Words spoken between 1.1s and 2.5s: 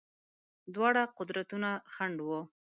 قدرتونه خنډ وه.